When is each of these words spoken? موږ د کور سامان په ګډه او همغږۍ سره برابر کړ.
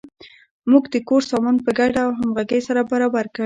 موږ 0.71 0.83
د 0.93 0.95
کور 1.07 1.21
سامان 1.31 1.55
په 1.65 1.71
ګډه 1.79 1.99
او 2.05 2.11
همغږۍ 2.19 2.59
سره 2.67 2.81
برابر 2.91 3.25
کړ. 3.33 3.39